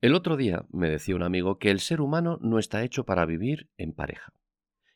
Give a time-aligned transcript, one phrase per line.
[0.00, 3.26] El otro día me decía un amigo que el ser humano no está hecho para
[3.26, 4.32] vivir en pareja,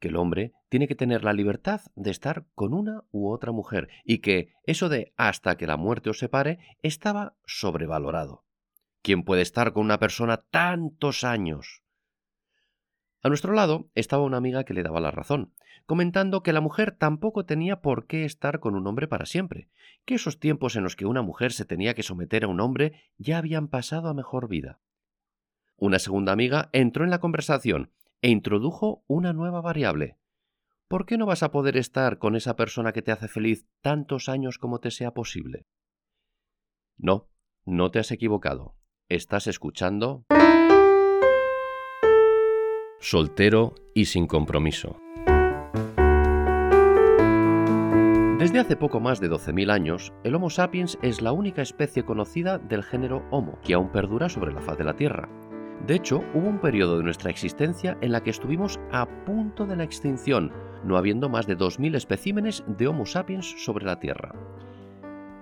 [0.00, 3.90] que el hombre tiene que tener la libertad de estar con una u otra mujer
[4.04, 8.46] y que eso de hasta que la muerte os separe estaba sobrevalorado.
[9.02, 11.82] ¿Quién puede estar con una persona tantos años?
[13.20, 15.52] A nuestro lado estaba una amiga que le daba la razón,
[15.84, 19.68] comentando que la mujer tampoco tenía por qué estar con un hombre para siempre,
[20.06, 23.02] que esos tiempos en los que una mujer se tenía que someter a un hombre
[23.18, 24.80] ya habían pasado a mejor vida.
[25.78, 27.90] Una segunda amiga entró en la conversación
[28.22, 30.16] e introdujo una nueva variable.
[30.88, 34.28] ¿Por qué no vas a poder estar con esa persona que te hace feliz tantos
[34.28, 35.66] años como te sea posible?
[36.96, 37.28] No,
[37.64, 38.76] no te has equivocado.
[39.08, 40.24] Estás escuchando...
[42.98, 44.96] Soltero y sin compromiso.
[48.38, 52.58] Desde hace poco más de 12.000 años, el Homo sapiens es la única especie conocida
[52.58, 55.28] del género Homo que aún perdura sobre la faz de la Tierra.
[55.84, 59.76] De hecho, hubo un periodo de nuestra existencia en la que estuvimos a punto de
[59.76, 60.52] la extinción,
[60.84, 64.32] no habiendo más de 2.000 especímenes de Homo sapiens sobre la Tierra.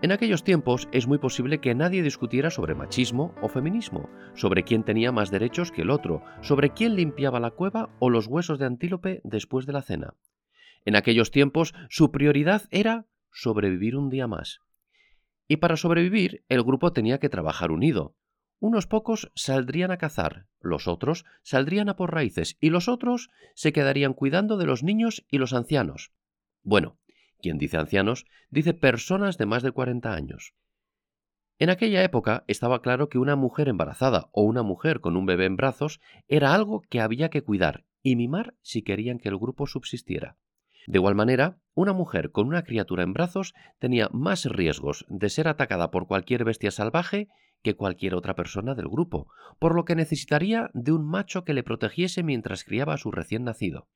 [0.00, 4.84] En aquellos tiempos es muy posible que nadie discutiera sobre machismo o feminismo, sobre quién
[4.84, 8.66] tenía más derechos que el otro, sobre quién limpiaba la cueva o los huesos de
[8.66, 10.14] antílope después de la cena.
[10.84, 14.60] En aquellos tiempos su prioridad era sobrevivir un día más.
[15.48, 18.14] Y para sobrevivir el grupo tenía que trabajar unido,
[18.60, 23.72] unos pocos saldrían a cazar, los otros saldrían a por raíces y los otros se
[23.72, 26.12] quedarían cuidando de los niños y los ancianos.
[26.62, 26.98] Bueno,
[27.40, 30.54] quien dice ancianos dice personas de más de 40 años.
[31.60, 35.46] En aquella época estaba claro que una mujer embarazada o una mujer con un bebé
[35.46, 39.66] en brazos era algo que había que cuidar y mimar si querían que el grupo
[39.66, 40.36] subsistiera.
[40.86, 45.48] De igual manera, una mujer con una criatura en brazos tenía más riesgos de ser
[45.48, 47.28] atacada por cualquier bestia salvaje
[47.62, 51.62] que cualquier otra persona del grupo, por lo que necesitaría de un macho que le
[51.62, 53.88] protegiese mientras criaba a su recién nacido.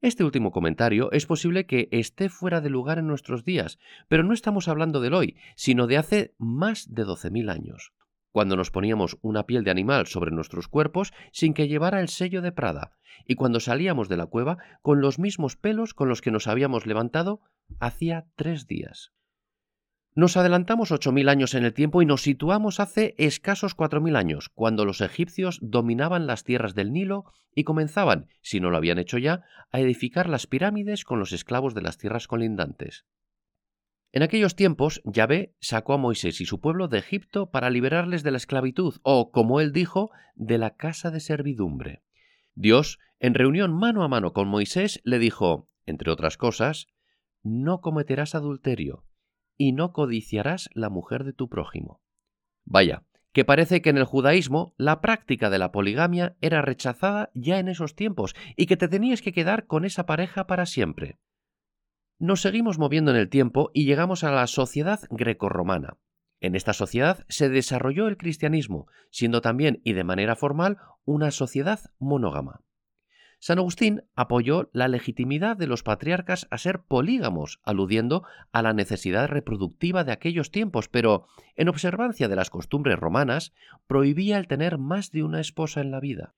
[0.00, 3.78] Este último comentario es posible que esté fuera de lugar en nuestros días,
[4.08, 7.92] pero no estamos hablando del hoy, sino de hace más de 12.000 años
[8.32, 12.42] cuando nos poníamos una piel de animal sobre nuestros cuerpos sin que llevara el sello
[12.42, 12.96] de Prada,
[13.26, 16.86] y cuando salíamos de la cueva con los mismos pelos con los que nos habíamos
[16.86, 17.40] levantado
[17.78, 19.12] hacía tres días.
[20.14, 24.14] Nos adelantamos ocho mil años en el tiempo y nos situamos hace escasos cuatro mil
[24.16, 27.24] años, cuando los egipcios dominaban las tierras del Nilo
[27.54, 31.74] y comenzaban, si no lo habían hecho ya, a edificar las pirámides con los esclavos
[31.74, 33.06] de las tierras colindantes.
[34.12, 38.32] En aquellos tiempos, Yahvé sacó a Moisés y su pueblo de Egipto para liberarles de
[38.32, 42.02] la esclavitud, o, como él dijo, de la casa de servidumbre.
[42.54, 46.88] Dios, en reunión mano a mano con Moisés, le dijo, entre otras cosas,
[47.42, 49.04] no cometerás adulterio,
[49.56, 52.00] y no codiciarás la mujer de tu prójimo.
[52.64, 57.58] Vaya, que parece que en el judaísmo la práctica de la poligamia era rechazada ya
[57.58, 61.18] en esos tiempos, y que te tenías que quedar con esa pareja para siempre.
[62.18, 65.96] Nos seguimos moviendo en el tiempo y llegamos a la sociedad grecorromana.
[66.40, 71.80] En esta sociedad se desarrolló el cristianismo, siendo también y de manera formal una sociedad
[71.98, 72.60] monógama.
[73.44, 78.22] San Agustín apoyó la legitimidad de los patriarcas a ser polígamos, aludiendo
[78.52, 81.26] a la necesidad reproductiva de aquellos tiempos, pero,
[81.56, 83.52] en observancia de las costumbres romanas,
[83.88, 86.36] prohibía el tener más de una esposa en la vida.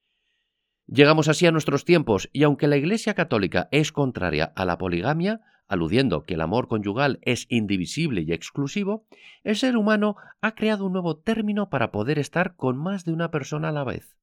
[0.87, 5.43] Llegamos así a nuestros tiempos, y aunque la Iglesia católica es contraria a la poligamia,
[5.69, 9.05] aludiendo que el amor conyugal es indivisible y exclusivo,
[9.43, 13.31] el ser humano ha creado un nuevo término para poder estar con más de una
[13.31, 14.17] persona a la vez.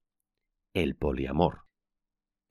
[0.73, 1.70] El poliamor.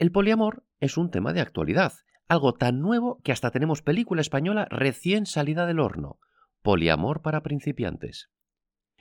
[0.00, 1.92] El poliamor es un tema de actualidad,
[2.26, 6.18] algo tan nuevo que hasta tenemos película española recién salida del horno,
[6.62, 8.30] Poliamor para principiantes.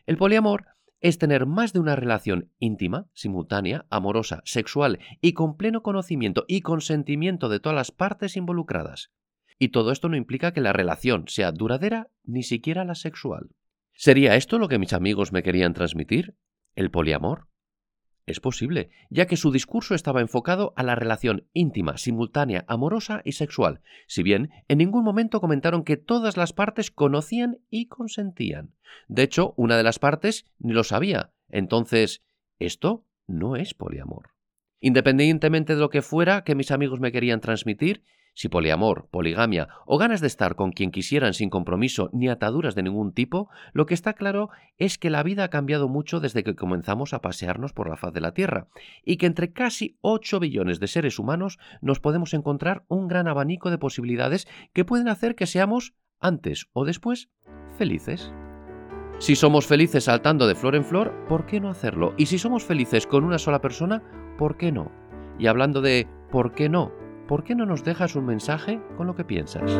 [0.06, 0.66] El poliamor
[1.00, 6.60] es tener más de una relación íntima, simultánea, amorosa, sexual y con pleno conocimiento y
[6.60, 9.10] consentimiento de todas las partes involucradas.
[9.58, 13.52] Y todo esto no implica que la relación sea duradera ni siquiera la sexual.
[13.94, 16.36] ¿Sería esto lo que mis amigos me querían transmitir?
[16.76, 17.48] ¿El poliamor?
[18.30, 23.32] Es posible, ya que su discurso estaba enfocado a la relación íntima, simultánea, amorosa y
[23.32, 28.76] sexual, si bien en ningún momento comentaron que todas las partes conocían y consentían.
[29.08, 31.32] De hecho, una de las partes ni lo sabía.
[31.48, 32.22] Entonces,
[32.60, 34.30] esto no es poliamor.
[34.80, 38.04] Independientemente de lo que fuera que mis amigos me querían transmitir,
[38.40, 42.84] si poliamor, poligamia o ganas de estar con quien quisieran sin compromiso ni ataduras de
[42.84, 46.56] ningún tipo, lo que está claro es que la vida ha cambiado mucho desde que
[46.56, 48.68] comenzamos a pasearnos por la faz de la Tierra
[49.04, 53.72] y que entre casi 8 billones de seres humanos nos podemos encontrar un gran abanico
[53.72, 57.30] de posibilidades que pueden hacer que seamos, antes o después,
[57.78, 58.32] felices.
[59.18, 62.14] Si somos felices saltando de flor en flor, ¿por qué no hacerlo?
[62.16, 64.02] Y si somos felices con una sola persona,
[64.38, 64.94] ¿por qué no?
[65.38, 66.99] Y hablando de ¿por qué no?
[67.30, 69.72] ¿por qué no nos dejas un mensaje con lo que piensas?